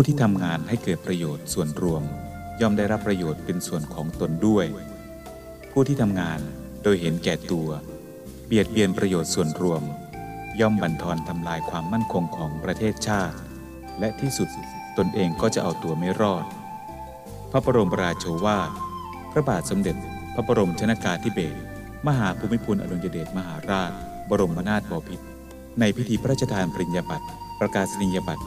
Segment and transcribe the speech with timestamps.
[0.00, 2.02] ผู้ที่ทำงานให้เกิดประโยชน์ส่วนรวม
[2.60, 4.66] ย่อมได้รับประโยชน์เป็นส่วนของตนด้วย
[5.70, 6.40] ผู้ที่ทำงาน
[6.82, 7.68] โดยเห็นแก่ตัว
[8.46, 9.82] เบียดเบียนประโยชน์ส่วนรวม
[10.60, 13.36] ย่อมบั่นทอนทำลายความมั่นคงของประเทศชาติ
[14.00, 14.48] และที่สุด
[14.98, 16.44] ตนเองก็จะเอาตัวไม่รอด
[17.50, 18.70] พระบรมราโชวาท
[19.32, 19.96] พระบาทสมเด็จ
[20.34, 21.58] พระบรมชนากาธิเบศร
[22.06, 23.92] มหาภูมิพลอดุลยเดชมหาราช
[24.30, 25.26] บรมนาถบพิตร
[25.80, 27.26] ในพิธีพระราชทานปริญญาบัตร
[27.60, 28.46] ประกาศนียบัตร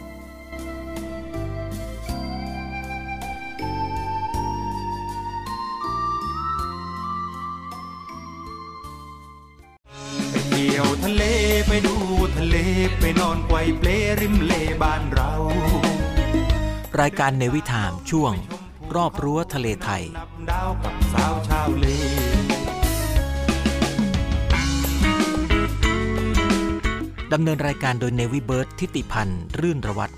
[17.21, 18.33] การในวิถามช่วง
[18.95, 20.03] รอบรั้วทะเลไทย
[20.49, 21.85] ดาวกับสาวชาวเล
[27.33, 30.13] ดำเนินรายการโดยเนวิเบิร์ตทิติพันธ์ รื่นระวัตร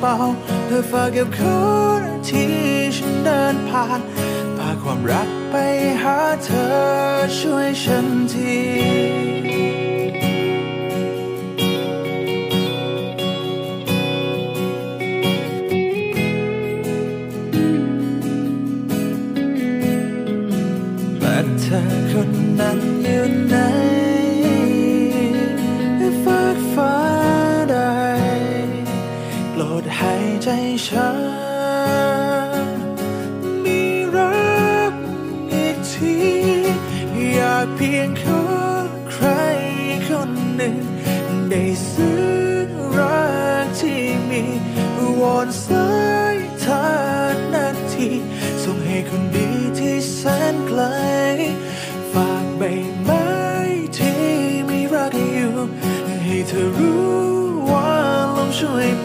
[0.00, 0.16] เป่า
[0.66, 1.40] เธอฝากกับค
[2.00, 2.54] นที่
[2.96, 4.00] ฉันเดินผ่าน
[4.58, 5.54] พาความรักไป
[6.02, 6.72] หาเธอ
[7.38, 9.79] ช่วยฉันที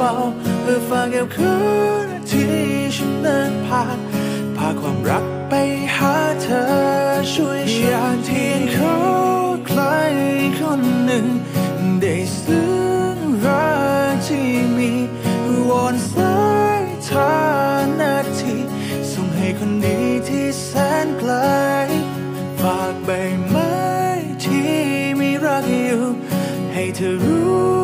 [0.06, 1.54] ที่มีรักอยู่ให้เธอรู้ว่าเพื่อฝากแก้วคื
[2.06, 2.56] นที่
[2.96, 3.98] ฉันเดินผ่าน
[4.56, 5.54] พาความรักไป
[5.96, 6.66] หาเธอ
[7.34, 8.96] ช่วยอยากเทียนเขา
[9.68, 9.82] ใคร
[10.58, 11.26] คนหนึ่ง
[12.02, 12.68] ได้ซึ้
[13.16, 13.70] งรั
[14.14, 14.92] กที่มี
[15.70, 16.38] วอนสา
[16.82, 17.36] ยทา
[18.00, 18.56] นาที
[19.12, 20.70] ส่งให้คนดีที่แส
[21.06, 21.34] นไกล
[22.60, 23.10] ฝากใบ
[23.50, 23.76] ไม้
[24.44, 24.72] ที่
[25.20, 26.04] มีรักอยู่
[26.74, 27.75] ให้เธอรู้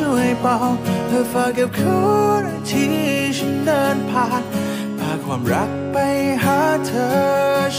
[0.00, 0.58] ช่วยเบา
[1.06, 1.82] เพื่อฝากกับค
[2.42, 2.94] นที่
[3.38, 4.42] ฉันเดินผ่าน
[4.98, 5.96] พาความรักไป
[6.44, 7.10] หาเธอ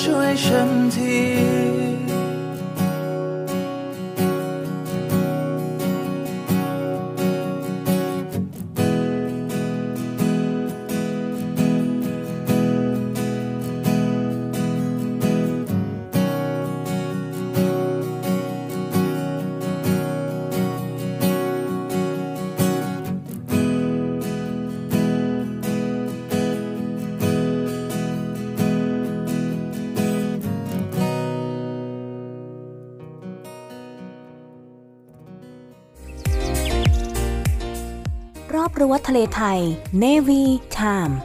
[0.01, 1.80] ช่วยฉันที
[38.91, 39.59] วัดทะเลไทย
[40.03, 40.41] Navy
[40.77, 41.15] Time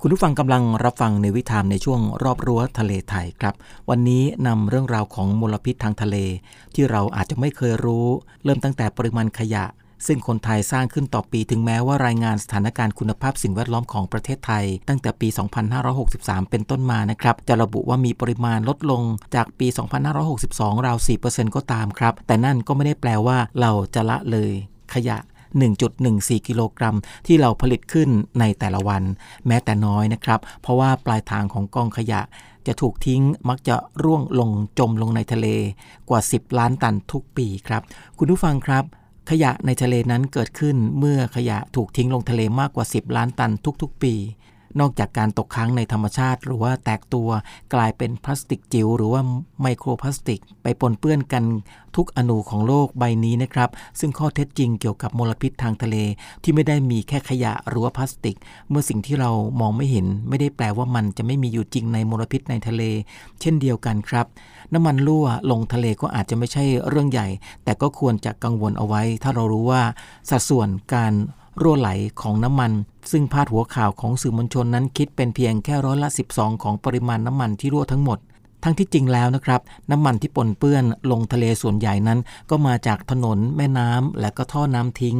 [0.00, 3.54] คุณผู้ฟังกำลังรับฟังในวิถามในช่วงรอบรั้วทะเลไทยครับ
[3.90, 6.16] วันนี้นำเรื่องราวของมลพิษทางทะเล
[6.74, 8.06] ที่เราอาจจะไม่เคยรู้
[8.44, 9.64] เริ่มตั้งแต่ปริมาณขยะ
[10.06, 15.28] ซึ่งคนไทยสร้างขึ้นต่อปีถึงแม้ว่ารายงานสถานการณ์คุณภาพสิ่งแวดล้อมของประเทศไทย ตั้งแต่ปี
[15.88, 19.02] 2563 เป็นต้นมานะครับ จะระบุว่ามีปริมาณลดลง
[19.34, 19.66] จากปี
[20.26, 24.50] 2562 ราว 4%ก็ตามครับ แต่นั่นก็ไม่ได้แปลว่าเราจะละเลย
[24.94, 25.18] ขยะ
[25.82, 26.96] 1.14 กิโลกรัม
[27.26, 28.08] ที่เราผลิตขึ้น
[28.40, 29.02] ในแต่ละวัน
[29.46, 32.20] แม้แต่น้อยนะครับ เพราะว่าปลายทางของกองขยะ
[32.66, 35.46] จะถูกทิ้งมักจะร่วงลงจมลงในทะเล
[36.08, 37.82] กว่า 10 ล้านตันทุกปีครับ
[38.18, 38.84] คุณผู้ฟังครับ
[39.30, 43.52] ขยะในทะเลนั้นเกิดขึ้นเมื่อขยะถูกทิ้งลงทะเลมากกว่า 10 ล้านตัน
[43.82, 44.14] ทุกๆ ปี
[44.80, 47.28] นอกจากการตกค้างในธรรมชาติ หรือว่าแตกตัว
[47.74, 49.22] กลายเป็นพลาสติกจิ๋วหรือว่า
[49.62, 51.44] ไมโครพลาสติก ไปปนเปื้อนกัน
[51.96, 53.70] ทุกอนูของโลกใบนี้นะครับ
[54.00, 55.96] ซึ่งข้อเท็จจริงเกี่ยวกับมลพิษทางทะเล
[56.42, 58.36] ที่ไม่ได้มีแค่ขยะหรือว่าพลาสติก
[58.70, 59.30] เมื่อสิ่งที่เรา
[59.60, 62.82] มองไม่เห็น ไม่ได้แปลว่ามันจะไม่มีอยู่จริงในมลพิษในทะเล
[63.40, 64.26] เช่นเดียวกันครับ
[64.72, 67.28] น้ำมันรั่วลงทะเลก็อาจจะไม่ใช่เรื่องใหญ่
[67.64, 69.82] แต่ก็ควรจะกังวลเอาไว้ ถ้าเรารู้ว่า
[70.30, 71.12] สัดส่วนการ
[71.60, 71.90] รั่วไหล
[72.20, 72.72] ของน้ำมัน
[73.10, 78.20] ซึ่งพาดหัวข่าวของสื่อมวลชนนั้นคิดเป็นเพียงแค่ร้อยละ 12 ของปริมาณน้ำมันที่รั่วทั้งหมด
[78.64, 79.60] ทั้งที่จริงแล้วนะครับ
[79.90, 82.18] น้ำมันที่ปนเปื้อนลงทะเลส่วนใหญ่นั้น
[82.50, 85.16] ก็มาจากถนน แม่น้ำและก็ท่อน้ำทิ้ง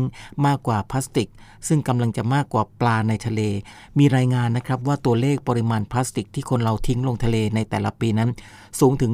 [0.47, 1.29] มากกว่าพลาสติก
[1.69, 3.41] ซึ่งกำลังจะมากกว่าปลาในทะเล
[3.99, 8.31] มีรายงานนะครับว่าตัวเลขปริมาณพลาสติกที่คนเราทิ้งลงทะเลในแต่ละปีนั้น
[8.81, 9.13] สูงถึง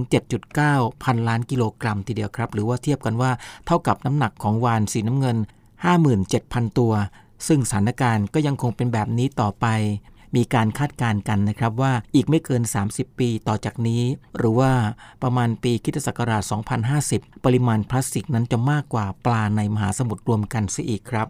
[0.51, 3.31] 7.9 พันล้านกิโลกรัมทีเดียวครับ หรือว่าเทียบกันว่า
[3.67, 5.39] เท่ากับน้ำหนักของวานสีน้ำเงิน
[5.75, 6.93] 57,000 ตัว
[7.47, 9.67] ซึ่งสถานการณ์ก็ยังคงเป็นแบบนี้ต่อไป
[10.37, 14.03] มีการคาดการณ์กันนะครับว่าอีกไม่เกิน 30 ปีต่อจากนี้
[14.37, 14.73] หรือว่า
[15.23, 16.43] ประมาณปีคริสตศักราช
[16.95, 21.29] 2050 ปริมาณพลาสติกนั้นจะมากกว่าปลาในมหาสมุทรรวมกันเสียอีกครับ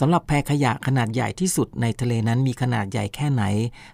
[0.00, 3.44] สำหรับแพขยะขนาดใหญ่ที่สุดในทะเลนั้นมีขนาดใหญ่แค่ไหน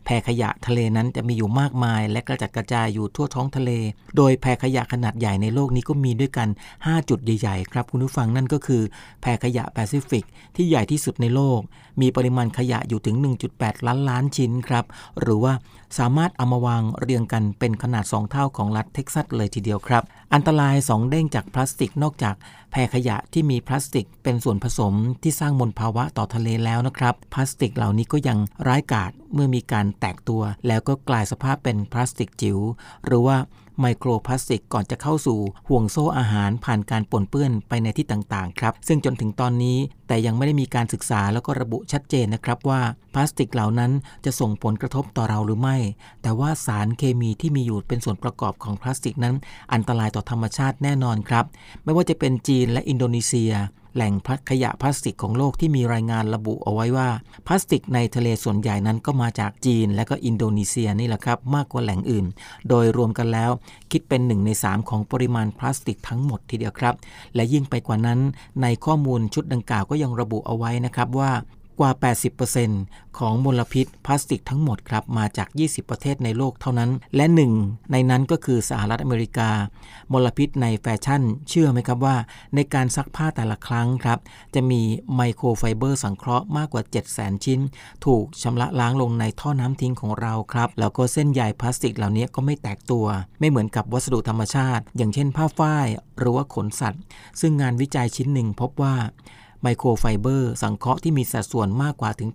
[0.04, 3.70] แพขยะทะเลนั้นจะมีอยู่มากมาย และกระจัดกระจายอยู่ทั่วท้องทะเล
[4.16, 8.82] โดยแพขยะขนาดใหญ่ในโลกนี้ก็มีด้วยกัน 5 จุดใหญ่ๆครับคุณผู้ฟังนั่นก็คือ
[9.23, 10.25] แพขยะแปซิฟิก
[10.56, 11.61] ที่ใหญ่ที่สุดในโลก
[12.00, 13.16] มีปริมาณขยะอยู่ถึง
[13.50, 14.85] 1.8 ล้านล้านชิ้นครับ
[15.21, 15.52] หรือว่า
[15.99, 20.02] สามารถเอามาวางเรียงกันเป็นขนาด 2 เท่าของรัฐเท็กซัสเลยทีเดียวครับ
[20.34, 22.34] อันตราย 2 เด้งจากพลาสติกนอกจาก
[22.70, 32.58] แพขยะที่มีพลาสติกเป็นส่วนผสมที่สร้างมลภาวะต่อทะเลแล้วนะครับ พลาสติกเหล่านี้ก็ยังร้ายกาจเมื่อมีการแตกตัว แล้วก็กลายสภาพเป็นพลาสติกจิ๋ว
[33.06, 33.37] หรือว่า
[33.81, 35.38] ไมโครพลาสติกก่อนจะเข้าสู่
[35.69, 42.81] ห่วงโซ่อาหารผ่านการปนเปื้อนไปในที่ต่างๆครับ ซึ่งจนถึงตอนนี้แต่ยังไม่ได้มีการศึกษาแล้วก็ระบุชัดเจนนะครับว่า
[43.14, 43.93] พลาสติกเหล่านั้น
[44.25, 45.76] จะส่งผลกระทบต่อเราหรือไม่
[46.23, 49.35] แต่ว่าสารเคมีที่มีอยู่เป็นส่วนประกอบของพลาสติกนั้น
[49.73, 51.45] อันตรายต่อธรรมชาติแน่นอนครับ
[51.85, 53.52] ไม่ว่าจะเป็นจีนและอินโดนีเซีย
[53.94, 54.12] แหล่ง
[54.50, 57.08] ขยะพลาสติกของโลกที่มีรายงานระบุเอาไว้ว่า
[57.46, 62.26] พลาสติกในทะเลส่วนใหญ่นั้นก็มาจากจีน และก็อินโดนีเซียนี่แหละครับ มากกว่าแหล่งอื่น
[62.68, 63.50] โดยรวมกันแล้ว
[63.90, 66.94] คิดเป็น 1 ใน 3 ของปริมาณพลาสติกทั้งหมดทีเดียวครับ
[67.34, 68.20] และยิ่งไปกว่านั้น
[68.62, 71.32] ในข้อมูลชุดดังกล่าวก็ยังระบุเอาไว้นะครับว่า
[71.82, 71.90] ว่า
[72.54, 77.52] 80%ของมลพิษพลาสติกทั้งหมดครับมาจาก 20 ประเทศในโลกเท่านั้น และหนึ่ง
[77.92, 79.50] ในนั้นก็คือสหรัฐอเมริกา
[80.12, 82.16] มลพิษในแฟชั่น เชื่อไหมครับว่า
[82.54, 84.18] ในการซักผ้าแต่ละครั้งครับ
[84.54, 84.82] จะมี
[85.14, 87.60] ไมโครไฟเบอร์สังเคราะห์มากกว่า 7 0 0 0 0ชิ้น
[88.06, 93.06] ถูกชำระล้างลงในท่อน้ำทิ้งของเราครับ แล้วก็เส้นใยพลาสติกเหล่านี้ก็ไม่แตกตัว
[93.40, 95.86] ไม่เหมือนกับวัสดุธรรมชาติ อย่างเช่นผ้าฝ้าย
[96.18, 97.00] หรือว่าขนสัตว์
[97.40, 98.94] ซึ่งงานวิจัยชิ้นหนึ่งพบว่า
[99.62, 102.31] ไมโครไฟเบอร์สังเคราะห์ที่มีสัดส่วนมากกว่าถึง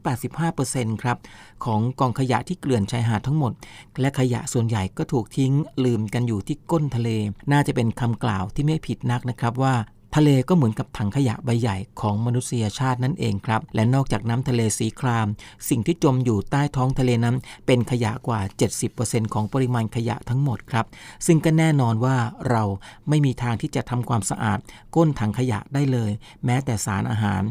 [0.49, 1.17] 85%ครับ
[1.65, 3.53] ของกองขยะที่เกลื่อนชายหาดทั้งหมด
[3.99, 5.53] และขยะส่วนใหญ่ก็ถูกทิ้ง
[5.85, 7.09] ลืมกันอยู่ที่ก้นทะเล
[7.51, 9.75] น่าจะเป็นคำกล่าวที่ไม่ผิดนักนะครับว่า
[10.19, 15.27] ทะเลก็เหมือนกับถังขยะใบใหญ่ของมนุษยชาตินั่นเองครับ และนอกจากน้ำทะเลสีคราม
[15.69, 18.41] สิ่งที่จมอยู่ใต้ท้องทะเลนั้น เป็นขยะกว่า
[18.87, 20.85] 70%ของปริมาณขยะทั้งหมดครับ
[21.25, 22.17] ซึ่งก็แน่นอนว่า
[22.49, 22.63] เรา
[23.09, 24.59] ไม่มีทางที่จะทำความสะอาด
[24.95, 26.11] ก้นถังขยะได้เลย
[26.45, 27.43] แม้แต่สารอาหาร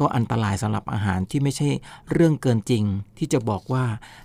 [0.00, 1.68] ก็อันตรายสำหรับอาหารที่ไม่ใช่
[2.12, 2.84] เรื่องเกินจริง
[3.18, 3.84] ที่จะบอกว่า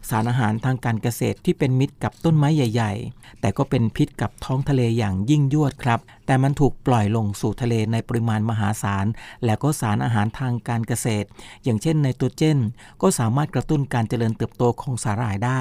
[0.10, 9.06] สารอาหารทางการเกษตรที่เป็นมิตรกับต้นไม้ใหญ่ ๆ แต่ก็เป็นพิษกับท้องทะเลอย่างยิ่งยวดครับ แต่มันถูกปล่อยลงสู่ทะเลในปริมาณมหาศาล
[9.46, 11.28] และก็สารอาหารทางการเกษตร
[11.64, 12.60] อย่างเช่นไนโตรเจน
[13.02, 15.60] ก็สามารถกระตุ้นการเจริญเติบโตของสาหร่ายได้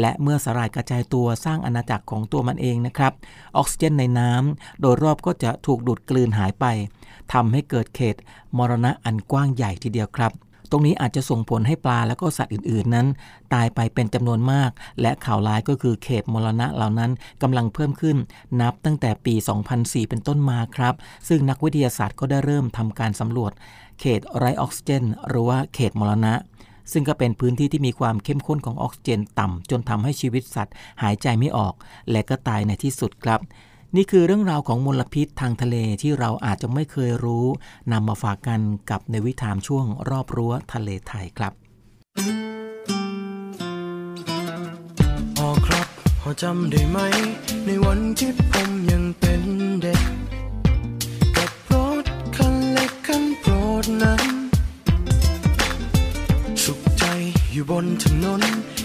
[0.00, 3.12] และเมื่อสาหร่ายกระจายตัวสร้างอาณาจักรของตัวมันเองนะครับ
[3.56, 6.64] ออกซิเจนในน้ำโดยรอบก็จะถูกดูดกลืนหายไป
[7.32, 8.16] ทำให้เกิดเขต
[8.58, 10.32] มรณะอันกว้างใหญ่ทีเดียวครับ
[10.70, 13.06] ตรงนี้อาจจะส่งผลให้ปลาและก็สัตว์อื่นๆนั้น
[13.54, 14.70] ตายไปเป็นจำนวนมาก
[15.00, 17.10] และข่าวร้ายก็คือเขตมรณะเหล่านั้น
[17.42, 18.16] กำลังเพิ่มขึ้น
[18.60, 19.34] นับตั้งแต่ปี
[19.72, 20.94] 2004 เป็นต้นมาครับ
[21.28, 23.52] ซึ่งนักวิทยาศาสตร์ก็ได้เริ่มทำการสำรวจ
[24.00, 26.34] เขตไรออกซิเจน หรือว่าเขตมรณะ
[26.92, 31.74] ซึ่งก็เป็นพื้นที่ที่มีความเข้มข้นของออกซิเจนต่ำ จนทำให้ชีวิตสัตว์หายใจไม่ออก
[32.10, 33.40] และก็ตายในที่สุดครับ
[33.96, 37.46] นี่คือเรื่องราวของมลพิษทางทะเลที่เราอาจจะไม่เคยรู้
[37.92, 41.52] นำมาฝากกันกับในวิถามช่วงรอบรั้วทะเลไทยครับ
[45.36, 45.86] พอครับ
[46.20, 46.98] พอจำได้ไหม
[47.66, 49.42] ในวันที่ผมยังเป็น
[49.82, 50.02] เด็ก
[51.36, 52.04] กับรถ
[52.36, 54.22] คันเล็กคันโปรดนั้น
[56.64, 57.04] สุขใจ
[57.52, 58.42] อยู่บนถนน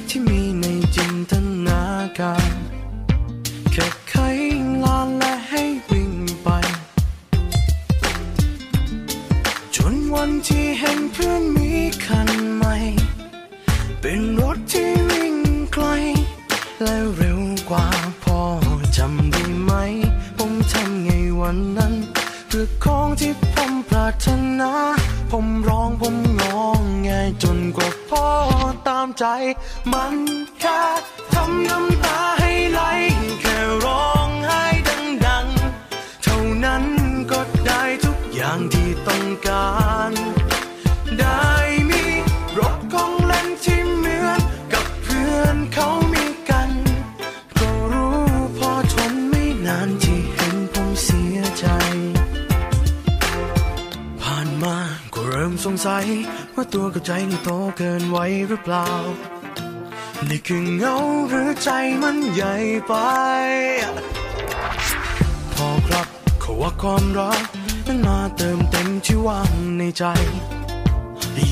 [0.10, 1.34] ที่มีในจินต
[1.68, 1.82] นา
[2.20, 2.52] การ
[5.58, 6.50] ให้วิ่งไป
[9.76, 11.72] จนวันที่เห็นเพื่อนมี
[12.06, 12.76] คันใหม่
[14.02, 15.36] เป็นรถที่วิ่ง
[15.74, 15.86] ไกล
[16.82, 17.88] และเร็วกว่า
[18.24, 18.42] พอ
[18.98, 19.72] จำได้ไหม
[20.38, 21.10] ผมทำไง
[21.42, 21.94] วันนั้น
[22.48, 24.28] เพื่อของที่ผมปรารถ
[24.60, 24.72] นา
[25.32, 27.10] ผมร้องผมงองไง
[27.44, 28.28] จนกว่าพ่อ
[28.88, 29.26] ตามใจ
[29.92, 30.16] มัน
[30.60, 30.82] แค่
[31.34, 31.97] ทำน้ำ
[39.46, 39.70] กา
[40.10, 40.12] ร
[41.20, 41.52] ได้
[41.90, 42.04] มี
[42.60, 44.42] รถของเล่นที่เหมือน
[44.74, 46.70] กับเพื่อนเขามีกัน
[47.60, 48.18] ก็รู้
[48.58, 51.66] พอทนไม่นานที่เห็นผมเสียใจ
[54.22, 54.78] ผ่านมา
[55.14, 56.06] ก็เริ่มสงสัย
[56.54, 58.90] ว่าตัวกับใจนี่โตเกินไว้หรือเปล่า
[60.30, 60.98] นี่คือเงา
[61.30, 61.70] หรือใจ
[62.02, 62.56] มันใหญ่
[62.88, 62.94] ไป
[65.54, 66.08] พอครับ
[66.42, 67.42] เขาว่าความรัก
[67.88, 70.04] นั้นมาเติมเต็มที่ว่างในใจ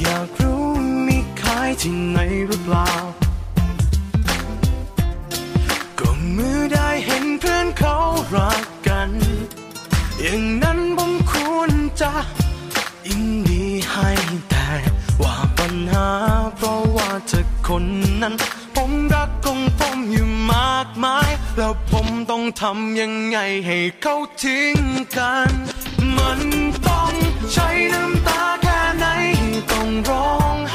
[0.01, 0.63] อยากรู้
[1.07, 2.89] มีขายที่ไหนหรือเปล่า
[5.99, 7.97] ก็เมื่อได้เห็นเพื่อนเขา
[8.35, 9.09] รักกัน
[10.19, 12.11] อย่างนั้นผมควรจะ
[13.07, 14.09] ยินดีให้
[14.49, 14.69] แต่
[15.21, 16.09] ว่าปัญหา
[16.55, 17.85] เพราะว่าเธอคน
[18.21, 18.33] นั้น
[18.75, 24.77] ผมรักของผมอยู่มากมาย แล้วผมต้องทำยังไงให้เขาทิ้ง
[25.17, 25.51] กัน
[26.17, 26.39] มัน
[26.87, 27.13] ต้อง
[27.53, 29.05] ใช้น้ำตาแค่ไหน
[29.71, 30.74] ต้องร้องไ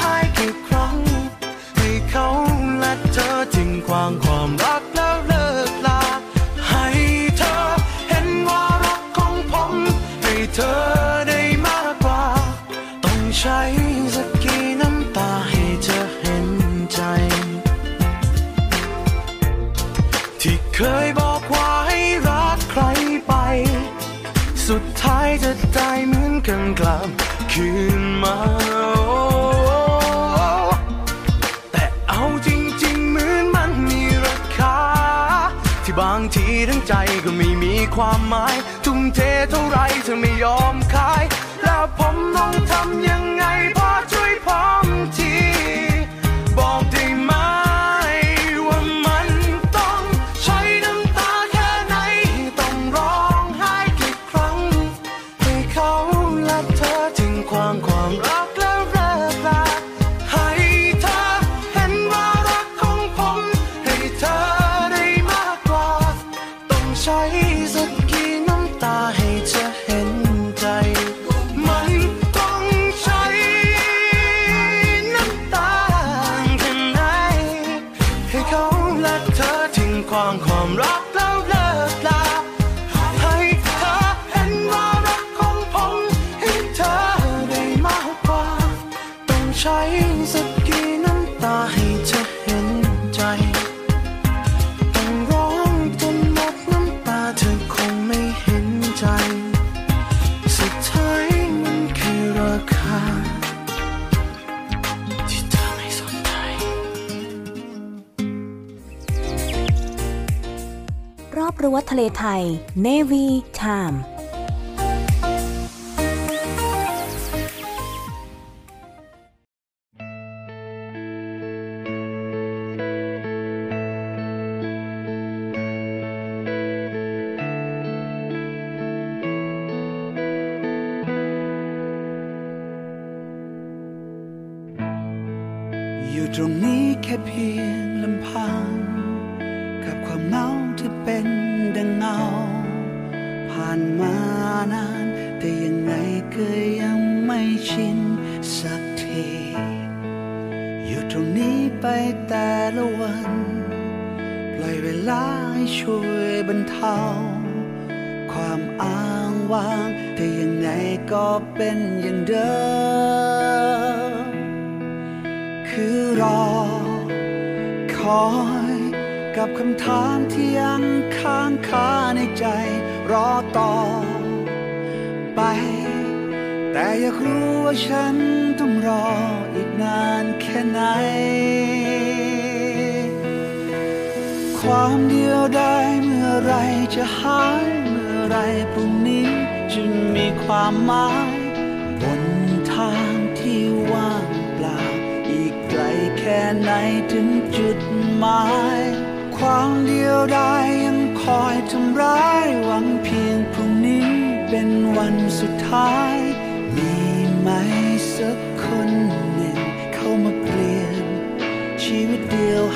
[111.93, 112.43] ทะเลไทย
[112.87, 113.27] Navy
[113.61, 113.97] Time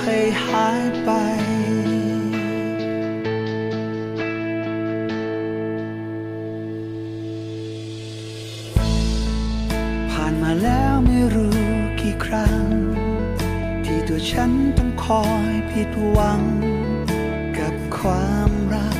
[0.01, 1.09] ให้หายไป
[10.11, 11.59] ผ่านมาแล้วไม่รู้
[11.99, 12.63] กี่ครั้ง
[13.85, 16.41] ที่ตัวฉันต้องคอยผิดหวัง
[17.57, 18.97] กับความรัก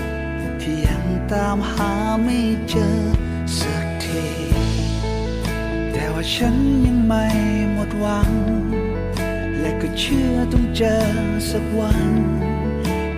[0.61, 1.91] ที่ยังตามหา
[2.23, 2.95] ไม่เจอ
[3.59, 4.27] สักที
[5.91, 6.55] แต่ว่าฉัน
[6.85, 7.25] ยังไม่
[7.73, 8.31] หมดหวัง
[9.59, 10.99] และก็เชื่อต้อง เจอ
[11.49, 12.05] สักวัน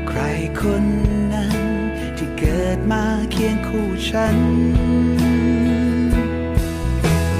[0.07, 0.19] ใคร
[0.59, 0.85] คน
[1.33, 1.59] นั้น
[2.17, 4.37] ที่เกิดมาเคียงคู่ฉัน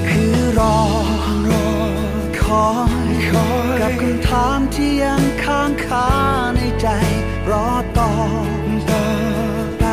[0.08, 0.78] คือรอ
[1.50, 1.70] รอ
[2.42, 2.70] คอ
[3.10, 6.08] ยคอยกับคำถามที่ยังค้างคา
[6.56, 6.88] ในใจ
[7.50, 8.12] รอต่อ
[8.90, 9.04] ต่อ
[9.80, 9.86] ไป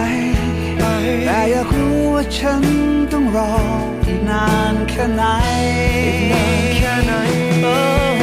[0.78, 0.84] ไป
[1.26, 2.62] แต่อยากรู้ว่าฉัน
[3.12, 3.54] ต้องรอ
[4.06, 5.22] อีกนานแค่ไหน
[6.06, 7.12] อีกนานแค่ไหน
[7.62, 8.13] ความเดียว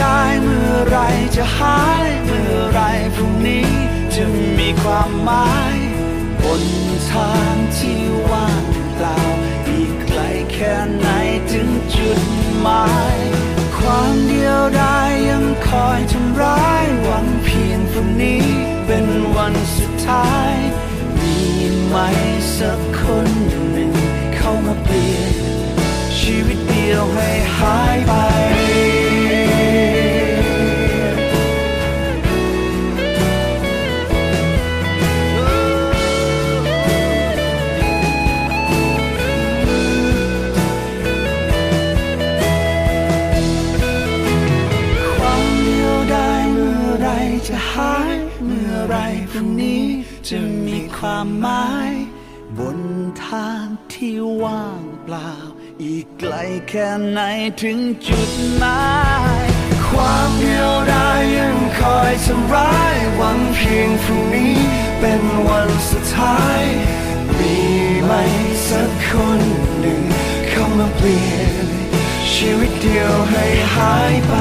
[0.00, 0.98] ได้เมื่อไร
[1.36, 2.80] จะหายเมื่อไร
[3.14, 3.68] พรุ่งนี้
[4.14, 4.24] จะ
[4.58, 5.76] มีความหมาย
[6.42, 6.64] บน
[7.10, 9.18] ทางที่ว่างเปล่า
[9.68, 10.20] อีกไกล
[10.52, 11.08] แค่ไหน
[11.52, 12.20] ถึงจุด
[12.60, 13.18] หมาย
[13.76, 18.44] ความเดียวได้ยังคอยทำร้ายหวังเพียงพรุ่งนี้
[18.86, 20.54] เป็นวันสุดท้าย
[21.20, 21.38] มี
[21.86, 21.96] ไหม
[22.56, 23.28] สักคน
[23.72, 23.92] หนึ่ง
[24.36, 25.34] เข้ามาเปลี่ยน
[26.20, 28.12] ชีวิตเดียวให้หายไป
[49.36, 49.84] รุ่งนี้
[50.28, 51.92] จะมีความหมาย
[52.58, 52.80] บน
[53.26, 55.32] ทางที่ว่างเปล่า
[55.82, 56.34] อีกไกล
[56.68, 57.20] แค่ไหน
[57.62, 58.84] ถึงจุดหมา
[59.42, 59.44] ย
[59.88, 64.56] ความเดียวได้ยังคอยทำร้ายหวังเพียงพรุ่งนี้
[65.00, 66.62] เป็นวันสุดท้าย
[67.38, 67.56] มี
[68.04, 68.12] ไหม
[68.68, 69.40] สักคน
[69.80, 70.02] หนึ่ง
[70.48, 71.66] เข้ามาเปลี่ยน
[72.32, 73.44] ชีวิตเดียวให้
[73.74, 74.34] หายไป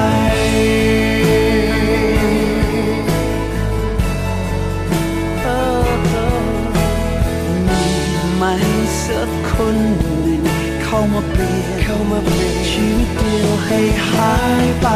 [9.07, 10.41] สักคนหนึ่ง
[10.83, 14.87] เข้ามาเปลี่ยนเข้ามาเปลี่ยนชีวิตเดียวให้หายไป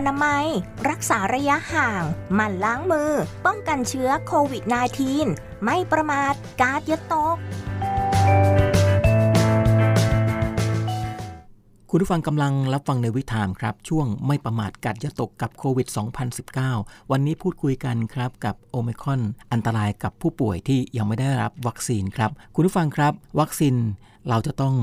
[0.00, 0.46] อนามัย
[0.90, 2.02] รักษาระยะห่าง
[2.34, 3.12] หมั่นล้างมือ
[3.46, 4.62] ป้องกันเชื้อโควิด
[5.14, 7.36] -19 ไม่ประมาทกาดยาตก
[11.90, 15.88] คุณผู้ฟังกำลังรับฟังในวิถามครับ ช่วงไม่ประมาทกัดยาตกกับโควิด
[16.48, 19.20] 2019 วันนี้พูดคุยกันครับกับโอมคอน
[19.52, 23.74] อันตรายกับผู้ป่วยที่ยังไม่ได้รับวัคซีนครับ คุณผู้ฟังครับ วัคซีน
[24.28, 24.74] เราจะต้อง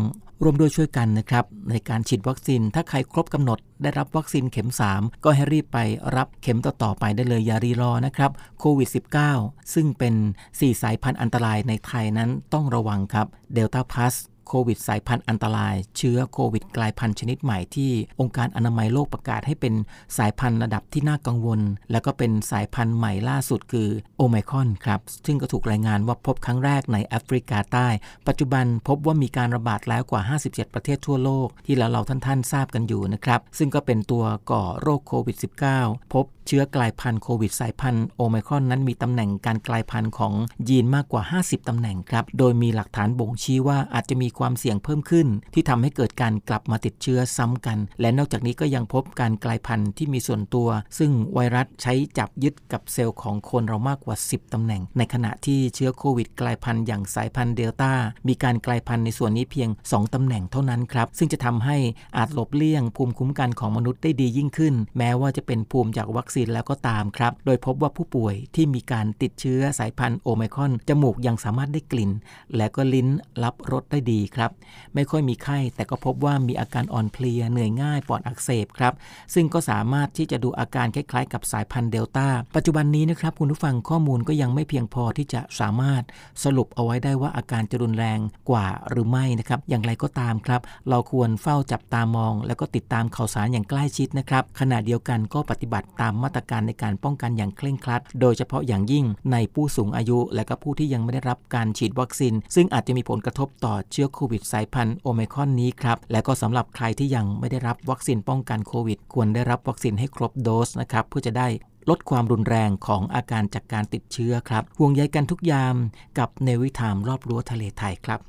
[0.44, 5.78] ร่วมด้วยช่วยกันนะครับในการฉีดวัคซีน ถ้าใครครบกำหนด ได้รับวัคซีนเข็ม 3 ก็ให้รีบไป
[6.16, 8.90] รับเข็มต่อๆไปได้เลยอย่ารีรอนะครับโควิด
[9.32, 10.14] -19 ซึ่งเป็น
[10.48, 14.16] 4 สายพันธุ์อันตรายในไทยนั้นต้องระวังครับเดลต้าพลัส
[14.48, 19.74] โควิดสายพันธุ์อันตราย เชื้อโควิดกลายพันธุ์ชนิดใหม่ที่องค์การอนามัยโลกประกาศให้เป็น
[20.18, 21.60] สายพันธุ์ระดับที่น่ากังวล
[21.92, 27.88] แล้วก็เป็นสายพันธุ์ใหม่ล่าสุดคือโอไมคอนครับ ซึ่งก็ถูกรายงานว่าพบครั้งแรกในแอฟริกาใต้
[28.28, 35.38] ปัจจุบันพบว่ามีการระบาดแล้วกว่า 57 ประเทศทั่วโลก ที่เราเราท่านๆทราบกันอยู่นะครับ ซึ่งก็เป็นตัวก่อโรคโควิด
[35.76, 40.34] -19 พบ เชื้อกลายพันธุ์โควิดสายพันธุ์โอไมครอนนั้นมีตำแหน่งการกลายพันธุ์ของ
[40.70, 57.94] ยีนมากกว่า 50 ตำแหน่งครับ โดยมีหลักฐานบ่งชี้ว่าอาจจะมีความเสี่ยงเพิ่มขึ้น ที่ทำให้เกิดการกลับมาติดเชื้อซ้ำกัน และนอกจากนี้ก็ยังพบการกลายพันธุ์ที่มีส่วนตัว ซึ่งไวรัสใช้จับยึดกับเซลล์ของคนเรามากกว่า 10 ตำแหน่ง ในขณะที่เชื้อโควิดกลายพันธุ์อย่างสายพันธุ์เดลต้า
[58.28, 61.78] มีการกลายพันธุ์ในส่วนนี้เพียง 2 ตำแหน่งเท่านั้นครับ ซึ่งจะทำให้
[62.18, 72.12] อาจหลบเลี่ยงภูมิคุ้มกันของมนุษย์ได้ดียิ่งขึ้น แม้ว่าจะเป็นภูมิจากวัคซีนแล้วก็ตามครับ โดยพบว่าผู้ป่วยที่มีการติดเชื้อสายพันธุ์โอไมครอนจมูกยังสามารถได้กลิ่น
[72.56, 73.08] และก็ลิ้น
[73.44, 74.52] รับรสได้ดีครับ
[74.96, 78.94] ไม่ค่อยมีไข้แต่ก็พบว่ามีอาการอ่อนเพลียเหนื่อยง่ายปอดอักเสบครับ
[79.34, 86.04] ซึ่งก็สามารถที่จะดูอาการคล้ายๆ กับสายพันธุ์เดลต้าปัจจุบันนี้นะครับคุณผู้ฟังข้อมูลก็ยังไม่เพียงพอที่จะสามารถ
[86.44, 88.20] สรุปเอาไว้ได้ว่าอาการจะรุนแรง
[88.50, 111.48] กว่าหรือไม่นะครับ อย่างไรก็ตามครับ เราควรเฝ้าจับตามอง แล้วก็ติดตามข่าวสารอย่างใกล้ชิดนะครับขณะเดียวกันก็ปฏิบัติตามมาตรการในการป้องกันอย่างเคร่งครัด โดยเฉพาะอย่างยิ่งในผู้สูงอายุและก็ผู้ที่ยังไม่ได้รับการฉีดวัคซีน ซึ่งอาจจะมีผลกระทบต่อเชื้อโควิดสายพันธุ์โอไมคอนนี้ครับ และก็สำหรับใครที่ยังไม่ได้รับวัคซีนป้องกันโควิด ควรได้รับวัคซีนให้ครบโดสนะครับเพื่อจะได้
[111.90, 115.76] ลดความรุนแรงของอาการจากการติดเชื้อครับห่วงใยกันทุกยาม
[116.20, 118.20] กับเนวิทามรอบรั้วทะเลไทยครับ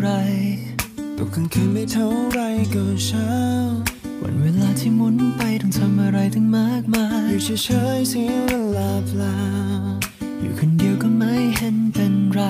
[0.00, 0.10] ไร
[1.16, 2.40] ตกกลางคืนไม่เท่าไร
[2.74, 3.30] ก็เช้า
[4.22, 9.38] วันเวลาที่หมุนไปต้องทำอะไรตั้งมากมาย อยู่เฉยๆเสียเวลาเปล่า
[10.40, 12.42] อยู่คนเดียวก็ไม่เห็นเป็นไร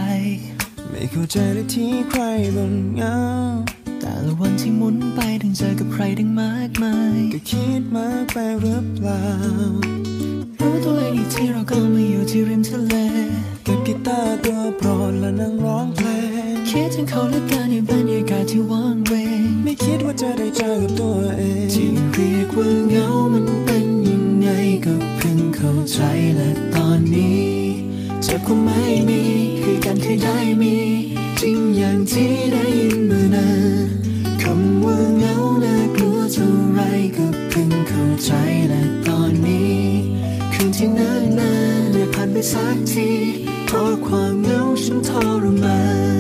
[0.91, 2.23] ไม่เข้าใจเลยที่ใคร
[2.57, 3.17] บ่นเหงา
[4.01, 9.25] แต่ละวันที่หมุนไปต้องเจอกับใครตั้งมากมาย ก็คิดมากไปหรือเปล่า
[10.61, 12.95] รู้ตัวเองอีกที่เราก็มาอยู่ที่ริมทะเล
[13.67, 16.09] กับกีตาร์ตัวโปรดและนั่งร้องเพล
[16.39, 16.39] ง
[16.74, 24.48] คิดถึงเขาเหลือเกินในบรรยากาศที่ว่างเวงไม่คิดว่าจะได้เจอกับตัวเองที่เรียกว่าเหงามันเป็นยังไง
[24.85, 25.98] ก็เพิ่งเข้าใจ
[26.37, 27.48] และตอนนี้
[28.22, 29.22] เจะคงไม่มี
[29.62, 30.76] คือกันเคยได้มี
[31.40, 33.48] จริงอย่างที่ได้ยินมานา
[33.85, 33.88] น
[34.42, 36.80] คำว่าเหงาน่ากลัวเท่าไร
[37.16, 38.30] ก็เพิ่งเข้าใจ
[38.68, 39.78] และตอนนี้
[40.52, 43.09] คืนที่นานนานได้ผ่านไปสักที
[43.66, 45.11] เพราะความเหงาฉันท
[45.44, 45.80] รมา
[46.18, 46.19] น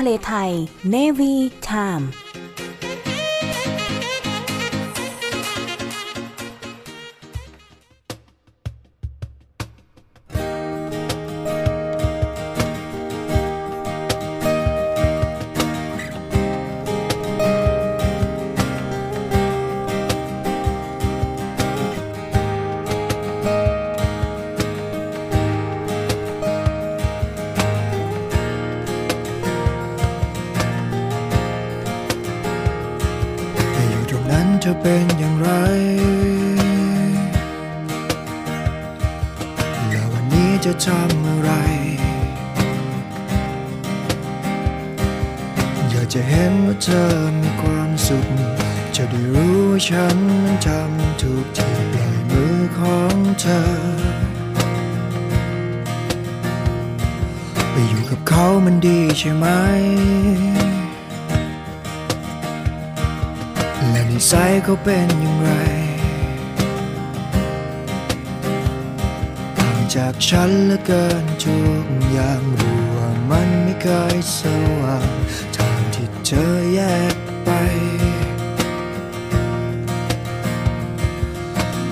[0.00, 0.52] ทะเลไทย
[0.94, 1.34] Navy
[1.68, 2.04] Time
[40.86, 41.50] ทำอะไร
[45.90, 47.04] อยากจะเห็นว่าเธอ
[47.40, 48.26] มีความสุข
[48.96, 53.62] จะได้รู้ว่าฉันนั้นทำถูกที่ปลายมือของเธอ
[57.70, 59.46] ไปอยู่กับเขามันดีใช่ไหม
[63.90, 65.50] และนิสัยเขาเป็นอย่างไร
[70.26, 74.40] ฉันลือเกินทุกอย่างรู้ว่ามันไม่เคยส
[74.80, 75.10] ว่าง
[75.56, 76.80] ทางที่เธอแย
[77.14, 77.48] กไป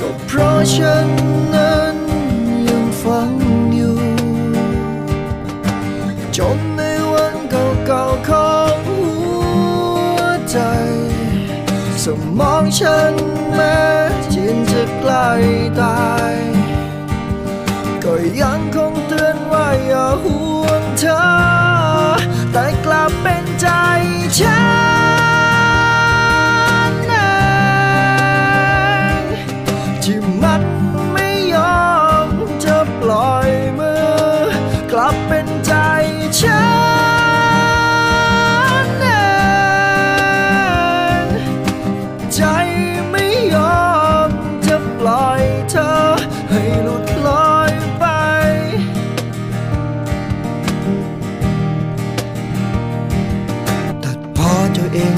[0.00, 1.08] ก็เพราะฉัน
[1.54, 1.96] นั้น
[2.68, 3.32] ยังฟัง
[3.74, 3.98] อยู่
[6.36, 9.04] จนในวันเก่าๆของหั
[10.16, 10.58] วใจ
[12.04, 12.06] ส
[12.38, 13.14] มองฉัน
[13.54, 13.78] แม้
[14.32, 15.28] จินจะใกล้
[15.80, 15.98] ตา
[16.32, 16.57] ย
[19.86, 21.20] อย่าห่วงเธอ
[22.52, 23.66] แต่กลับเป็นใจ
[24.38, 24.87] ฉัน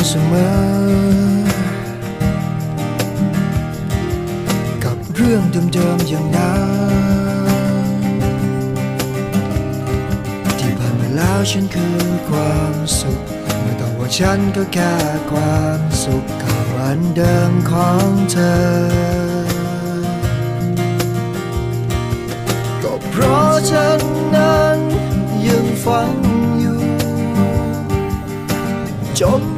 [0.08, 0.52] เสมอ
[4.84, 5.42] กับเรื่อง
[5.74, 7.90] เดิมๆอย่างนั้น
[10.58, 13.20] ที่ผ่านมาแล้วฉันคือความสุข
[13.62, 14.94] ไม่ต้องว่าฉันก็แค่
[15.30, 18.58] ความสุขกับอันเดิมของเธอ
[22.82, 24.00] ก็เพราะฉัน
[24.34, 24.78] นั้น
[25.46, 26.12] ยังฟัง
[26.60, 26.78] อยู่
[29.20, 29.49] จนในวัน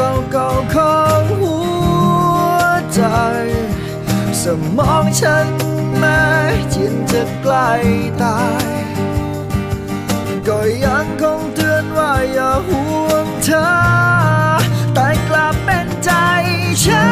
[0.00, 1.56] เก่าๆของหั
[2.44, 2.48] ว
[2.94, 3.02] ใจ
[4.42, 4.44] ส
[4.76, 5.48] มองฉัน
[5.96, 6.22] แม้
[6.74, 7.70] จินจะใกล้
[8.22, 8.66] ตาย
[10.46, 13.68] ก็ยังคงเตือนว่าอย่าห่วงเธอ
[14.94, 16.10] แต่กลับเป็นใจ
[16.84, 17.09] ฉัน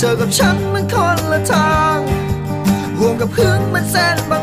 [0.00, 1.98] เจอกับฉันมันคนละทาง
[2.98, 4.42] ห่วงกับพื้นมันเส้นบาง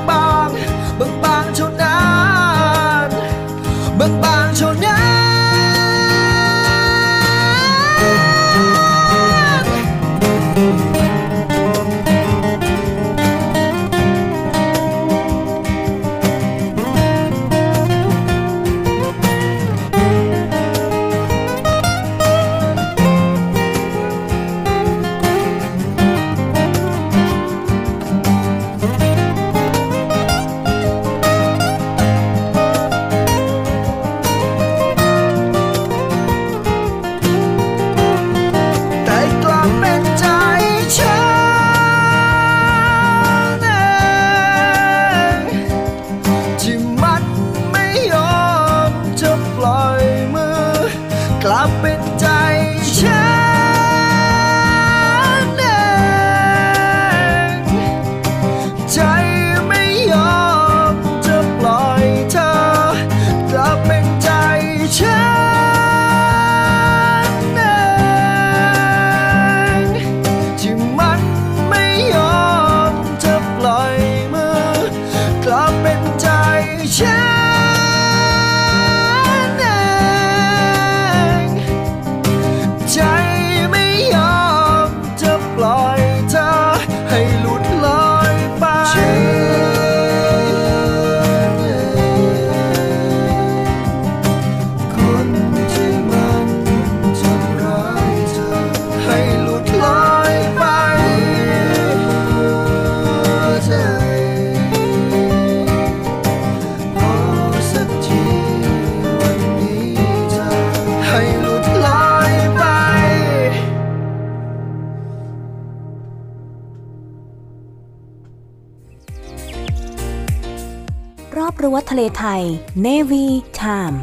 [121.75, 122.43] วัดทะเลไทย
[122.81, 123.25] เนวี
[123.59, 123.93] ชาม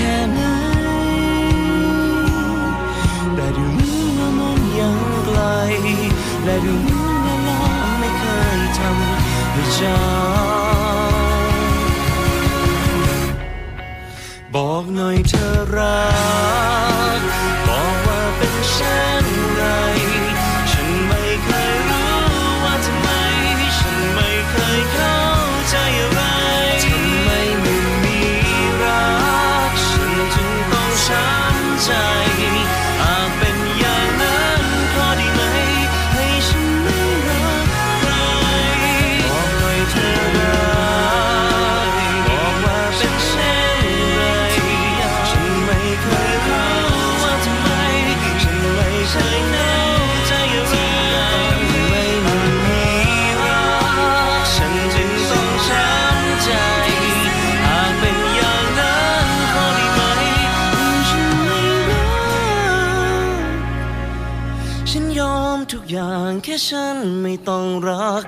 [0.00, 0.40] ค่ไหน
[3.34, 5.40] แต่ดูเหมือนว่ามันยังไกล
[6.44, 7.58] และดูเหมือนเวา
[7.98, 8.24] ไม่เค
[8.58, 9.96] ยทำให้ช้
[14.54, 15.46] บอกหน่อยเธอ
[15.76, 16.00] รั
[16.88, 16.89] ก
[66.66, 68.22] ฉันไม่ต้องรัก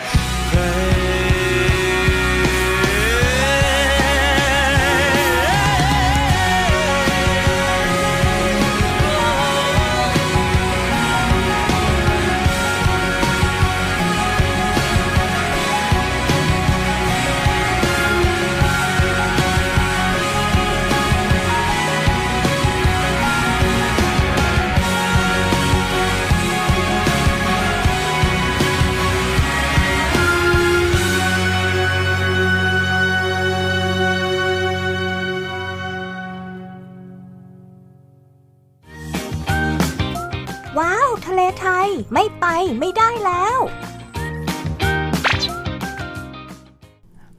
[42.78, 43.58] ไม่ได้แล้ว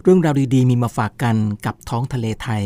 [0.01, 2.63] เรื่องราวดีๆ มีมาฝากกันกับท้องทะเลไทย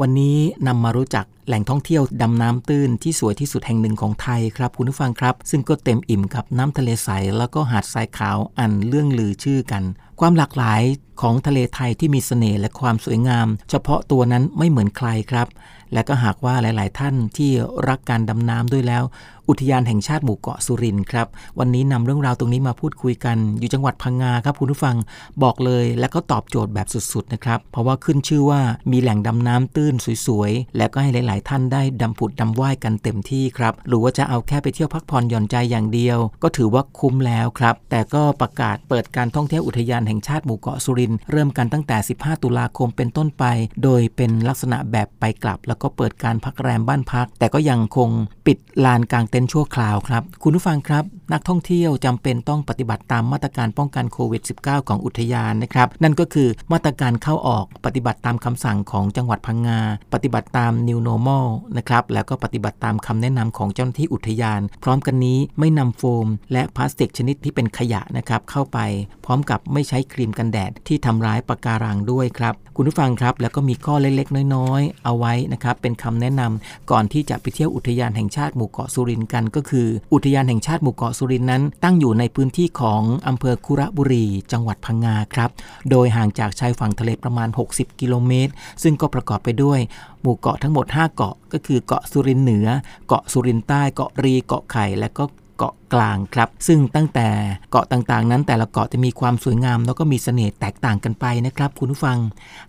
[0.00, 0.36] วันนี้
[0.66, 9.82] นำมารู้จักแหล่งท่องเที่ยวดำน้ำตื้นที่สวยที่สุดแห่งหนึ่งของไทยครับคุณผู้ฟังครับ ซึ่งก็เต็มอิ่มกับน้ำทะเลใส แล้วก็หาดทรายขาวอันเรื่องลือชื่อกัน
[10.20, 10.82] ความหลากหลาย
[11.20, 15.48] ของทะเลไทยที่มีเสน่ห์และความสวยงาม เฉพาะตัวนั้นไม่เหมือนใครครับ
[15.92, 17.50] และก็หากว่าหลาย ๆ ท่านที่
[17.88, 19.02] รักการดำน้ำด้วยแล้ว
[19.48, 21.26] อุทยานแห่งชาติหมู่เกาะสุรินทร์ครับ
[21.58, 24.96] วันนี้นำเรื่องราวตรงนี้มาพูดคุยกัน อยู่จังหวัดพังงาครับคุณผู้ฟัง
[25.42, 28.60] บอกเลยและก็ตอบโจทย์แบบสุดๆนะครับ เพราะว่าขึ้นชื่อว่า
[28.92, 29.94] มีแหล่งดำน้ำตื้น
[30.26, 43.44] สวยๆ และก็ให้หลาย ๆ ท่านได้ดำผุดดำว่ายกันเต็มที่ครับ หรือว่าจะเอาแค่ไปเที่ยวพักผ่อนหย่อนใจอย่างเดียว ก็ถือว่าคุ้มแล้วครับ แต่ก็ประกาศเปิดการท่องเที่ยวอุทยานแห่งชาติหมู่เกาะสุรินทร์เริ่มกันตั้งแต่ 15 ตุลาคมเป็นต้นไป
[43.82, 48.10] โดยเป็นลักษณะแบบไปกลับ แล้วก็เปิดการพักแรมบ้านพัก แต่ก็ยังคง
[48.46, 59.80] ปิดลานกลางเต็นท์ชั่วคราวครับ คุณผู้ฟังครับ นักท่องเที่ยวจำเป็นต้องปฏิบัติตามมาตรการป้องกันโควิด -19 ของอุทยานนะครับ นั่นก็คือมาตรการเข้าออกปฏิบัติตามคำสั่งของจังหวัดพังงา
[60.14, 68.78] ปฏิบัติตาม New Normal นะครับ แล้วก็ปฏิบัติตามคำแนะนำของเจ้าหน้าที่อุทยาน พร้อมกันนี้ไม่นำโฟม และพลาสติกชนิดที่เป็นขยะนะครับเข้าไป
[69.24, 85.50] พร้อมกับไม่ใช้ครีมกันแดดที่ทำร้ายปะการังด้วยครับคุณผู้ฟังครับแล้วก็มีข้อเล็กๆ น้อยๆ เอาไว้นะครับเป็นคำแนะนำก่อนที่จะไปเที่ยวอุทยานแห่งชาติหมู่เกาะสุรินทร์กันก็คือ อุทยานแห่งชาติหมู่เกาะสุรินทร์นั้นตั้งอยู่ในพื้นที่ของอำเภอคุระบุรี จังหวัดพังงาครับ
[85.90, 88.52] โดยห่างจากชายฝั่งทะเลประมาณ 60 กิโลเมตร
[88.82, 89.78] ซึ่งก็ประกอบไปด้วย
[90.20, 92.66] หมู่เกาะทั้งหมด 5 เกาะ ก็คือเกาะสุรินเหนือ
[93.06, 95.24] เกาะสุรินใต้ เกาะรี เกาะไข่ และก็
[95.62, 97.28] เกาะกลางครับ ซึ่งตั้งแต่
[97.70, 102.18] เกาะต่างๆ นั้นแต่ละเกาะจะมีความสวยงาม แล้วก็มีเสน่ห์แตกต่างกันไปนะครับ คุณผู้ฟัง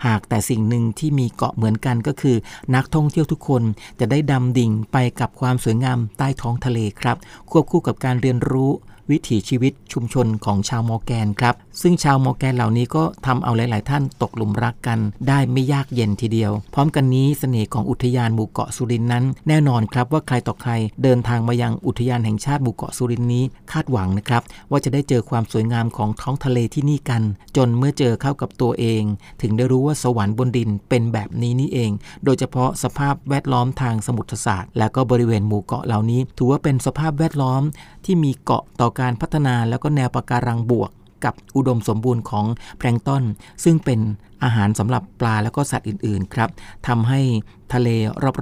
[0.05, 2.35] หากแต่สิ่งหนึ่งที่มีเกาะเหมือนกันก็คือ
[2.75, 3.63] นักท่องเที่ยวทุกคน
[3.99, 7.17] จะได้ดำดิ่งไปกับความสวยงามใต้ท้องทะเลครับ
[7.51, 8.71] ควบคู่กับการเรียนรู้
[9.11, 20.71] วิถีชีวิตชุมชนของชาวมอร์แกนครับ ซึ่งชาวมอร์แกนเหล่านี้ก็ทำเอาหลาย ๆ ท่านตกหลุมรักกัน ได้ไม่ยากเย็นทีเดียว พร้อมกันนี้เสน่ห์ของอุทยานหมู่เกาะสุรินนั้น แน่นอนครับว่าใครต่อใคร
[21.03, 24.41] เดินทางมายังอุทยานแห่งชาติหมู่เกาะสุรินนี้คาดหวังนะครับ
[24.71, 27.21] ว่าจะได้เจอความสวยงามของท้องทะเลที่นี่กัน
[27.57, 29.03] จนเมื่อเจอเข้ากับตัวเอง
[29.41, 31.91] ถึงได้รู้ว่าสวรรค์บนดินเป็นแบบนี้นี่เอง
[32.25, 37.61] โดยเฉพาะสภาพแวดล้อมทางสมุทรศาสตร์ และก็บริเวณหมู่เกาะเหล่านี้ ถือว่าเป็นสภาพแวดล้อม
[38.05, 40.91] ที่มีเกาะต่อการพัฒนาแล้วก็แนวปะการังบวก
[41.25, 42.45] กับอุดมสมบูรณ์ของ
[42.77, 43.23] แพลงตอน
[43.63, 43.99] ซึ่งเป็น
[44.43, 46.49] อาหารสำหรับปลาแล้วก็สัตว์อื่นๆครับ
[46.87, 47.21] ทำให้
[47.73, 47.89] ทะเล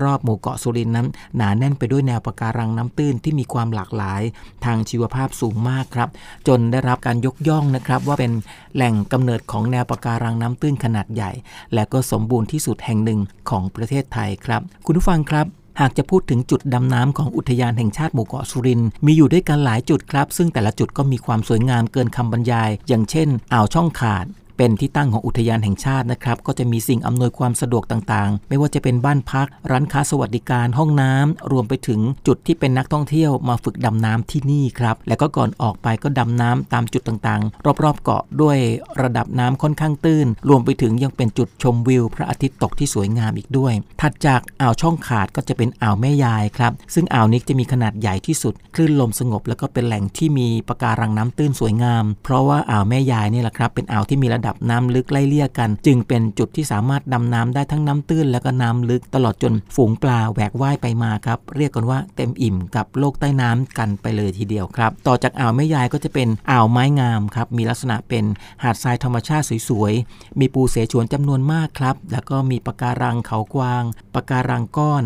[0.04, 4.22] รอบๆ หมู่เกาะสุรินนั้น หนาแน่นไปด้วยแนวปะการังน้ำตื้นที่มีความหลากหลาย
[4.66, 6.10] ทางชีวภาพสูงมากครับ
[6.48, 8.32] จนได้รับการยกย่องนะครับ ว่าเป็น
[8.76, 11.32] แหล่งกำเนิดของแนวปะการังน้ำตื้นขนาดใหญ่
[11.74, 24.26] และก็สมบูรณ์ที่สุดแห่งหนึ่งของประเทศไทยครับ คุณผู้ฟังครับ หากจะพูดถึงจุดดำน้ำของอุทยานแห่งชาติหมู่เกาะสุรินมีอยู่ด้วยกันหลายจุดครับ ซึ่งแต่ละจุดก็มีความสวยงามเกินคำบรรยาย อย่างเช่น อ่าวช่องขาด
[24.64, 38.58] เป็นที่ตั้งของอุทยานแห่งชาตินะครับ ก็จะมีสิ่งอำนวยความสะดวกต่างๆ ไม่ว่าจะเป็นบ้านพัก ร้านค้าสวัสดิการ ห้องน้ำรวมไปถึงจุดที่เป็นนักท่องเที่ยวมาฝึกดำน้ำที่นี่ครับ และก็ก่อนออกไปก็ดำน้ำตามจุดต่างๆ รอบๆเกาะด้วย
[39.02, 68.24] ระดับน้ำค่อนข้างตื้น รวมไปถึงยังเป็นจุดชมวิว พระอาทิตย์ตกที่สวยงามอีกด้วย ถัดจากอ่าวช่องขาดก็จะเป็นอ่าวแม่ยายครับ ซึ่งอ่าวนี้จะมีขนาดใหญ่ที่สุด คลื่นลมสงบ แล้วก็เป็นแหล่งที่มีปะการังน้ำตื้นสวยงาม เพราะว่าอ่าวแม่ยายนี่แหละครับ เป็นอ่าวที่มีระดับน้ำลึกไล่เลี่ยกัน จึงเป็นจุดที่สามารถดำน้ำได้ทั้งน้ำตื้นแล้วก็น้ำลึกตลอดจนฝูงปลาแหวกว่ายไปมาครับ เรียกกันว่าเต็มอิ่มกับโลกใต้น้ำกันไปเลยทีเดียวครับ ต่อจากอ่าวแม่ยายก็จะเป็นอ่าวไม้งามครับมีลักษณะเป็น
[68.64, 73.84] หาดทรายธรรมชาติสวยๆมีปูเสฉวนจำนวนมากครับ แล้วก็มีปะการังเขากวาง
[74.14, 75.04] ปะการังก้อน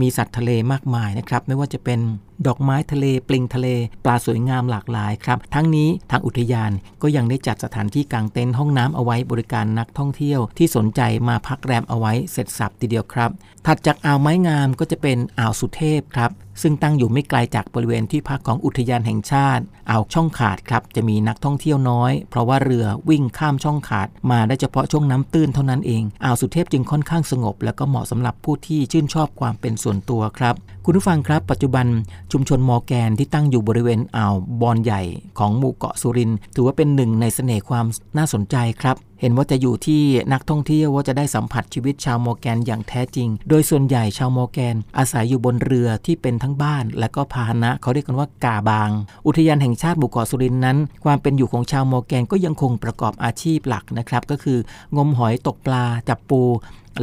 [0.00, 1.98] มีสัตว์ทะเลมากมายนะครับ ไม่ว่าจะเป็น
[2.46, 3.68] ดอกไม้ทะเลปลิงทะเล
[4.04, 6.72] ปลาสวยงามหลากหลายครับ ทั้งนี้ทางอุทยาน
[7.02, 13.30] ก็ยังได้จัดสถานที่กางเต็นท์ห้องน้ำเอาไว้บริการนักท่องเที่ยว ที่สนใจมาพักแรมเอาไว้เสร็จสับทีเดียวครับ
[13.66, 16.30] ถัดจากอ่าวไม้งามก็จะเป็นอ่าวสุเทพครับ
[16.62, 30.54] ซึ่งตั้งอยู่ไม่ไกลจากบริเวณที่พักของอุทยานแห่งชาติอ่าวช่องขาดครับจะมีนักท่องเที่ยวน้อย เพราะว่าเรือวิ่งข้ามช่องขาด มาได้เฉพาะช่วงน้ำตื้นเท่านั้นเองอ่าวสุเทพจึงค่อนข้างสงบ แล้วก็เหมาะสำหรับผู้ที่ชื่นชอบความเป็นส่วนตัวครับ
[30.84, 31.86] คุณผู้ฟังครับ ปัจจุบัน
[32.32, 35.02] ชุมชนมอแกนที่ตั้งอยู่บริเวณอ่าวบอนใหญ่
[35.38, 37.86] ของหมู่เกาะสุรินทร์ถือว่าเป็นหนึ่งในเสน่ห์ความ
[38.16, 40.02] น่าสนใจครับเห็นว่าจะอยู่ที่
[40.32, 48.90] นักท่องเที่ยวว่าจะได้สัมผัสชีวิตชาวมอร์แกนอย่างแท้จริง โดยส่วนใหญ่ชาวมอร์แกน อาศัยอยู่บนเรือที่เป็นทั้งบ้าน และก็พาหนะเขาเรียกกันว่ากาบาง
[49.26, 54.58] อุทยานแห่งชาติหมู่เกาะสุรินนั้น ความเป็นอยู่ของชาวมอร์แกนก็ยังคงประกอบอาชีพหลักนะครับก็คือ
[54.96, 56.42] งมหอยตกปลาจับปู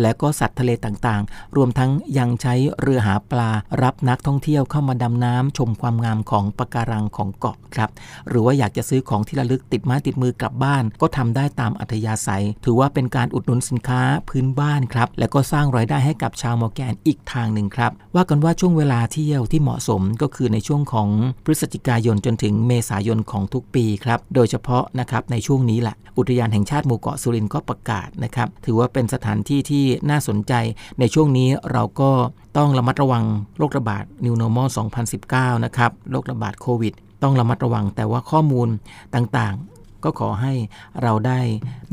[0.01, 3.49] และก็สัตว์ทะเลต่างๆ รวมทั้งยังใช้เรือหาปลา
[3.83, 7.89] รับนักท่องเที่ยวเข้ามาดำน้ำชมความงามของปะการังของเกาะครับ
[8.27, 21.09] หรือว่าอยากจะซื้อของที่ระลึกติดไม้ติดมือกลับบ้าน ก็ทำได้ตามอัธยาศัย ถือว่าเป็นการอุดหนุนสินค้าพื้นบ้านครับ และก็สร้างรายได้ให้กับชาวมอร์แกนอีกทางหนึ่งครับ ว่ากันว่าช่วงเวลาเที่ยวที่เหมาะสมก็คือในช่วงของ
[21.45, 30.53] พฤศจิกายนจนถึงเมษายนของทุกปีครับ โดยเฉพาะนะครับในช่วงนี้แหละ อุทยานแห่งชาติหมู่เกาะสุรินทร์ก็ประกาศนะครับ ถือว่าเป็นสถานที่ที่น่าสนใจ
[30.99, 32.11] ในช่วงนี้เราก็
[32.57, 33.23] ต้องระมัดระวัง
[33.57, 34.67] โรคระบาด New Normal
[35.15, 38.67] 2019 นะครับ โรคระบาดโควิด ต้องระมัดระวัง แต่ว่าข้อมูล
[39.15, 40.53] ต่างๆ ก็ขอให้
[41.01, 41.39] เราได้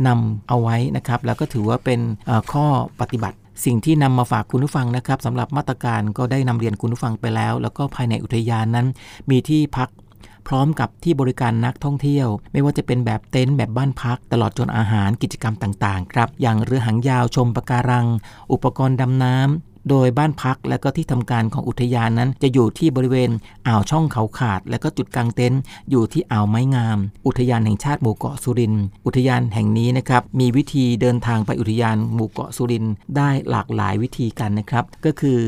[0.06, 2.00] นำเอาไว้นะครับ แล้วก็ถือว่าเป็น
[2.52, 2.66] ข้อ
[3.00, 8.86] ปฏิบัติสิ่งที่นำมาฝากคุณผู้ฟังนะครับสำหรับมาตรการก็ได้นำเรียนคุณผู้ฟังไปแล้ว แล้วก็ภายในอุทยานนั้น
[9.30, 9.88] มีที่พัก
[10.48, 18.06] พร้อมกับที่บริการนักท่องเที่ยว ไม่ว่าจะเป็นแบบเต็นท์แบบบ้านพัก ตลอดจนอาหารกิจกรรมต่างๆ ครับ อย่างเรือหางยาวชมปะการัง
[18.52, 19.48] อุปกรณ์ดำน้ำ
[19.90, 23.30] โดยบ้านพักและก็ที่ทำการของอุทยานนั้น จะอยู่ที่บริเวณ
[23.66, 25.60] อ่าวช่องเขาขาด และก็จุดกลางเต็นท์
[25.90, 35.38] อยู่ที่อ่าวไม้งาม อุทยานแห่งชาติหมู่เกาะสุรินทร์อุทยานแห่งนี้นะครับมีวิธีเดินทางไปอุทยานหมู่เกาะสุรินทร์ได้หลากหลายวิธีกันนะครับ ก็คือ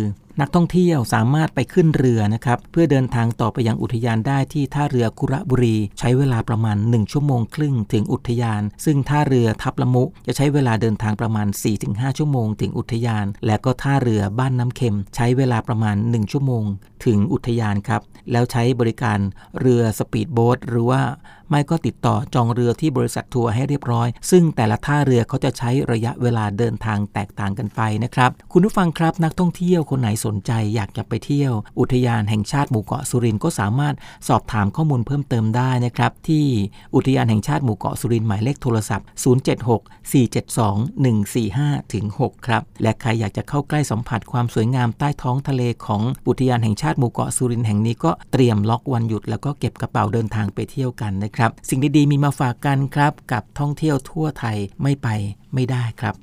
[0.41, 11.47] นักท่องเที่ยวสามารถไปขึ้นเรือนะครับ เพื่อเดินทางต่อไปยังอุทยานได้ที่ท่าเรือคุระบุรี ใช้เวลาประมาณ 1 ชั่วโมงครึ่งถึงอุทยาน ซึ่งท่าเรือทับละมุจะใช้เวลาเดินทางประมาณ
[11.83, 16.64] 4-5 ชั่วโมงถึงอุทยาน และก็ท่าเรือบ้านน้ำเค็ม ใช้เวลาประมาณ 1 ชั่วโมง
[17.05, 18.03] ถึงอุทยานครับ
[18.33, 19.18] แล้วใช้บริการ
[19.61, 21.03] เรือสปีดโบ๊ทหรือว่า
[21.53, 33.94] ไม่ก็ติดต่อจองเรือที่บริษัททัวร์ให้เรียบร้อย ซึ่งแต่ละท่าเรือเขาจะใช้ระยะเวลาเดินทางแตกต่างกันไปนะครับ คุณผู้ฟังครับนักท่องเที่ยวคนไหนสนใจอยากจะไปเที่ยว อุทยานแห่งชาติหมู่เกาะสุรินทร์ก็สามารถ
[34.28, 36.44] สอบถามข้อมูลเพิ่มเติมได้นะครับ ที่
[36.94, 39.07] อุทยานแห่งชาติหมู่เกาะสุรินทร์หมายเลขโทรศัพท์
[40.72, 55.09] 076-472-145ถึง6ครับ และใครอยากจะเข้าใกล้สัมผัสความสวยงามใต้ท้องทะเลของอุทยานแห่งชาติหมู่เกาะสุรินทร์แห่งนี้ก็เตรียมล็อกวันหยุดแล้วก็เก็บกระเป๋าเดินทางไปเที่ยวกันนะครับสิ่งดีๆมีมาฝากกันครับ กับท่องเที่ยวทั่วไทยไม่ไป
[55.55, 56.14] ไม่ได้ครับ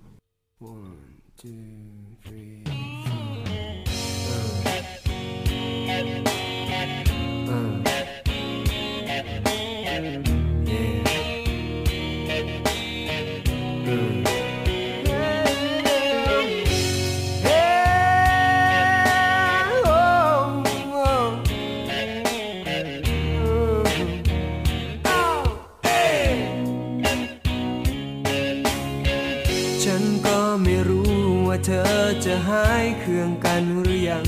[31.70, 34.28] ธอจะหายเครื่องกันหรือยัง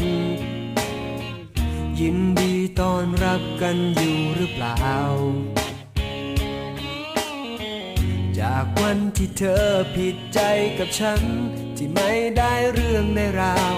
[1.99, 4.93] ยินดีตอนรับกันอยู่หรือเปล่า
[8.39, 9.65] จากวันที่เธอ
[9.95, 10.39] ผิดใจ
[10.79, 11.21] กับฉัน
[11.77, 13.75] ที่ไม่ได้เรื่องในราว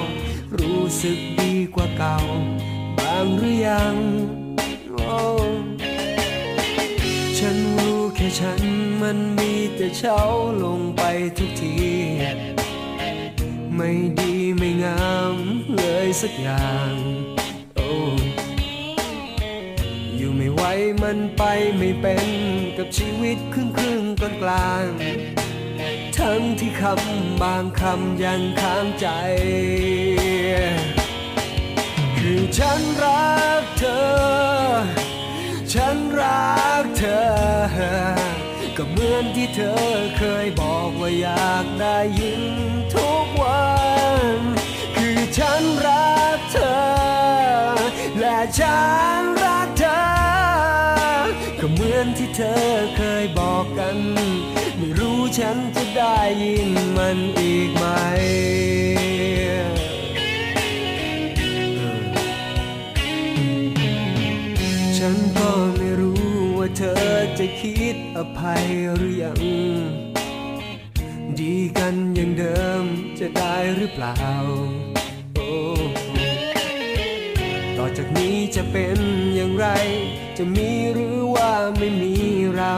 [0.59, 2.17] รู้สึกดีกว่าเก่า
[2.97, 3.95] บางหรือยัง
[4.91, 5.21] โอ้
[7.37, 8.61] ฉันรู้แค่ฉัน
[9.01, 10.19] มันมีแต่เช้า
[10.63, 11.01] ลงไป
[11.37, 11.75] ทุกที
[13.77, 15.37] ไม่ดีไม่งาม
[15.75, 16.93] เลยสักอย่าง
[17.75, 17.91] โอ้
[20.15, 20.61] อยู่ไม่ไหว
[21.01, 21.43] มันไป
[21.77, 22.27] ไม่เป็น
[22.77, 24.87] กับชีวิตครึ่งครึ่งกลางกลาง
[26.17, 29.07] ทั้งที่คำบางคำยังค้างใจ
[32.17, 34.03] คือฉันรักเธอ
[35.73, 37.23] ฉันรักเธอ
[38.77, 39.75] ก็เหมือนที่เธอ
[40.17, 42.43] เคยบอกว่าอยากได้ยิน
[43.39, 43.63] วั
[44.37, 44.41] น
[44.95, 46.73] คือฉันรักเธอ
[48.19, 48.81] และฉั
[49.19, 50.01] นรักเธอ
[51.59, 52.63] ก็เหมือนที่เธอ
[52.97, 53.97] เคยบอกกัน
[54.77, 57.85] ไม่รู้ฉันจะได้ยินมันอีกไหม
[64.97, 66.25] ฉันก็ไม่รู้
[66.57, 66.95] ว่าเธอ
[67.39, 68.65] จะคิดอภัย
[68.95, 69.41] หรือยัง
[71.39, 72.85] ดีกันอย่างเดิม
[73.23, 74.17] จะได้หรือเปล่า
[75.35, 75.51] โอ้
[77.77, 78.99] ต่อจากนี้จะเป็น
[79.35, 79.67] อย่างไร
[80.37, 82.13] จะมีหรือว่าไม่มี
[82.55, 82.75] เรา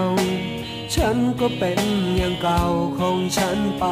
[0.95, 1.79] ฉันก็เป็น
[2.17, 2.63] อย่างเก่า
[2.99, 3.85] ของฉันไป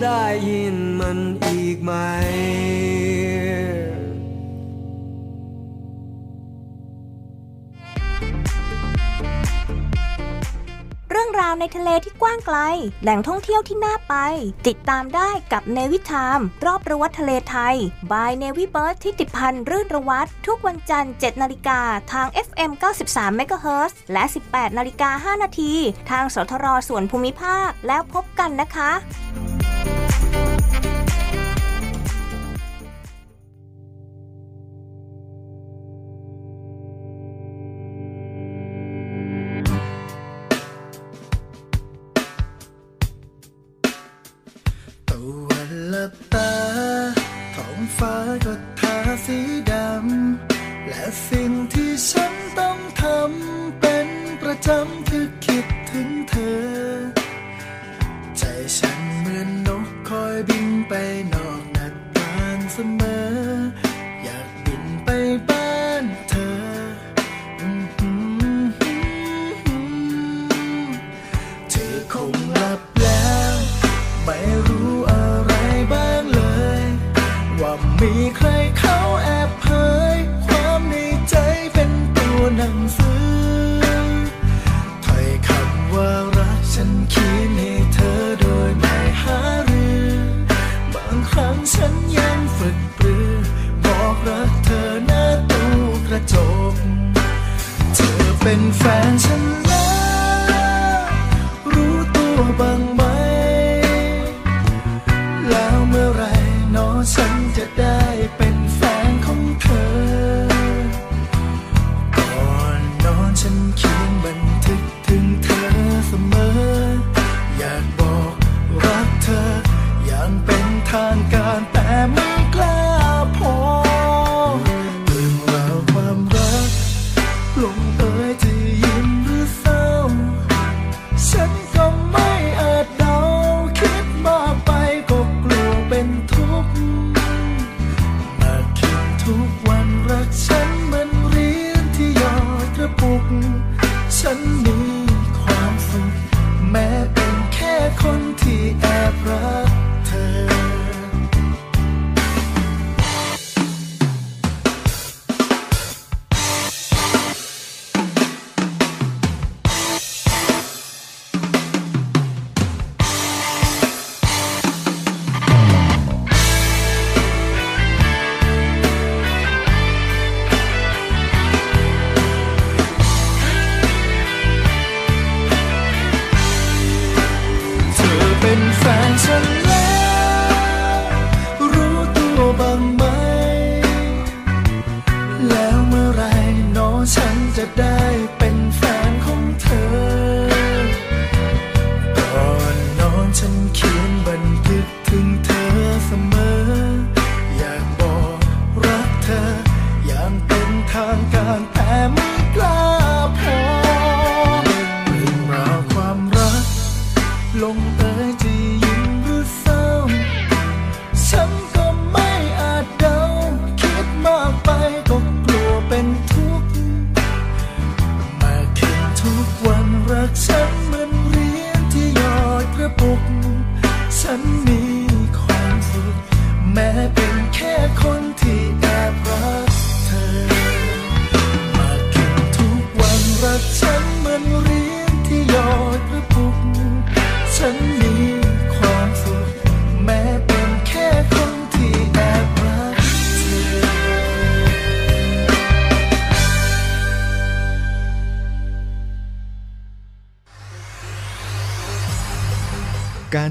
[0.00, 1.92] ได้ยินมันอีกไหม
[11.14, 12.58] เรื่องราวในทะเลที่กว้างไกล
[13.02, 14.14] แหล่งท่องเที่ยวที่น่าไป
[14.68, 17.76] ติดตามได้กับเนวิทาม รอบระวัดทะเลไทย
[18.12, 21.80] บายเนวิเบิร์ดที่ติดพันรื่นระวัดทุกวันจันทร์ 7 นาฬิกา
[22.12, 22.70] ทาง FM
[23.08, 25.72] 93 MHz และ 18 นาฬิกา 5 นาที
[26.10, 28.90] ทางสทรส่วนภูมิภาคแล้วพบกันนะคะ
[30.32, 30.91] Thank you.
[60.88, 60.94] ไป
[61.30, 61.41] หน่อย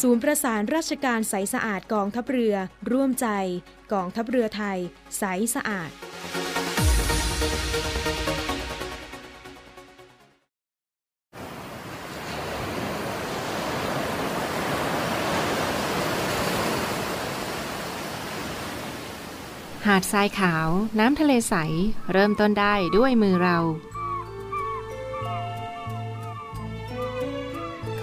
[0.00, 2.56] ศูนย์ประสานราชการใสสะอาดกองทัพเรือ
[2.92, 3.28] ร่วมใจ
[3.92, 4.78] กองทัพเรือไทย
[5.18, 5.22] ใส
[5.54, 5.90] สะอาด
[19.86, 20.68] หาดทรายขาว
[20.98, 21.54] น้ำทะเลใส
[22.12, 23.58] เริ่มต้นได้ด้วยมือเรา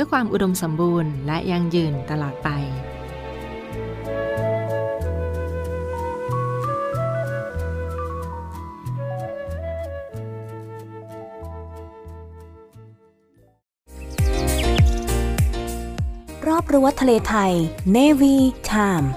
[0.00, 2.48] พื่อความอุดมสมบูรณ์และยั่งยืนตลอดไป
[16.48, 17.52] รอบรั้วทะเลไทย
[17.96, 18.36] Navy
[18.70, 19.08] Time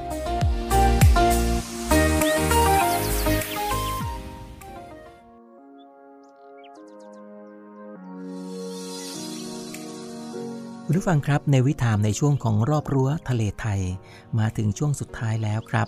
[10.91, 13.81] คุณผู้ฟังครับในวิถามในช่วงของรอบรั้วทะเลไทย
[14.39, 15.87] มาถึงช่วงสุดท้ายแล้วครับ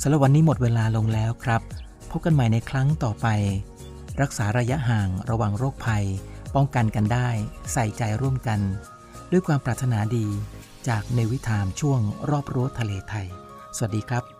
[0.00, 1.62] สำหรับวันนี้หมดเวลาลงแล้วครับ
[2.10, 3.26] พบกันใหม่ในครั้งต่อไป
[4.20, 6.04] รักษาระยะห่างระวังโรคภัย
[6.54, 7.28] ป้องกันกันได้
[7.72, 8.60] ใส่ใจร่วมกัน
[9.30, 10.26] ด้วยความปรารถนาดี
[10.88, 13.26] จากในวิถามช่วงรอบรั้วทะเลไทย
[13.76, 14.35] สวัสดีครับ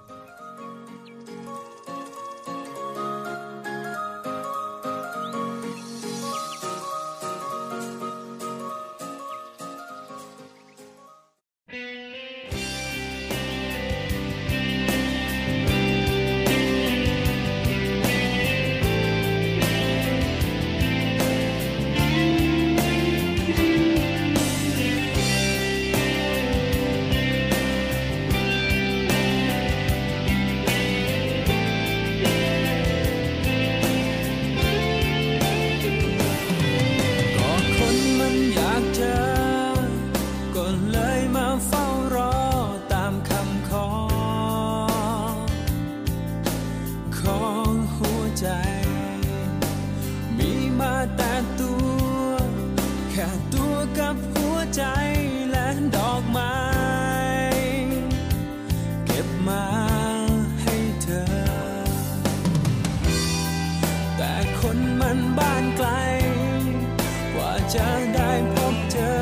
[68.14, 69.14] ได้พบเจอ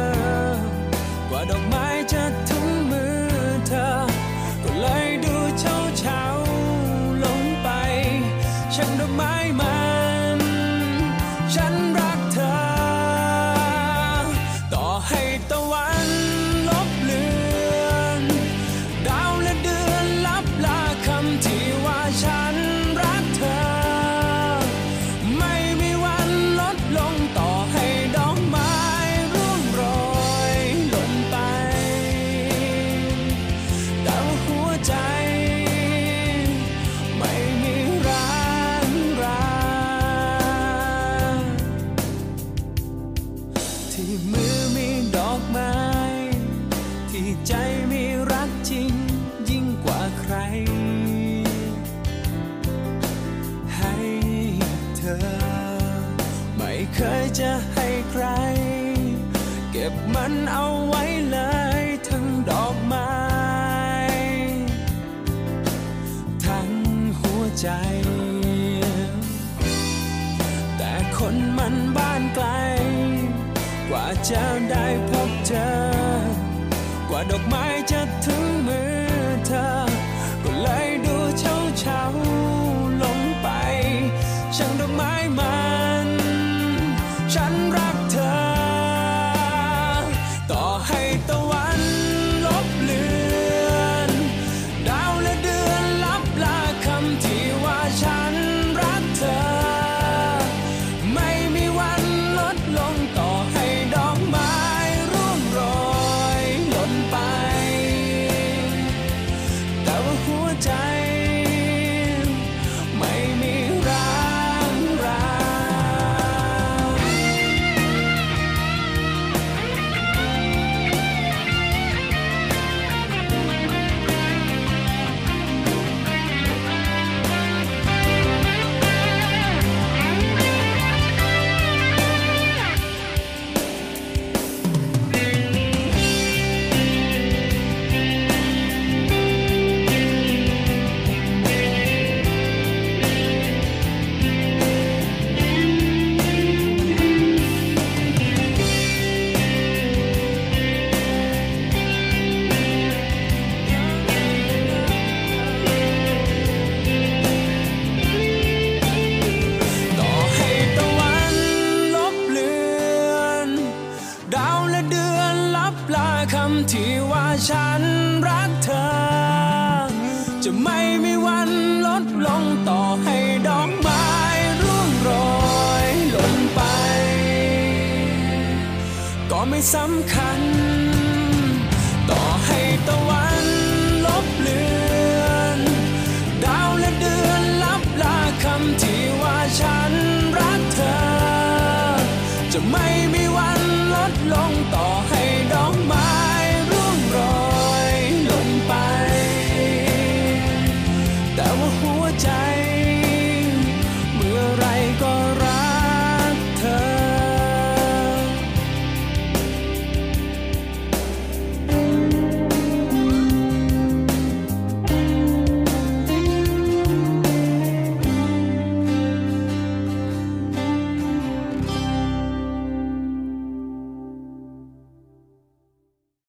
[1.30, 1.73] กว่าดอก